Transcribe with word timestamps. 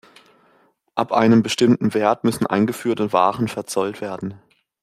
Ab 0.95 1.11
einem 1.11 1.43
bestimmten 1.43 1.93
Wert 1.93 2.23
müssen 2.23 2.47
eingeführte 2.47 3.13
Waren 3.13 3.47
verzollt 3.47 4.01
werden. 4.01 4.41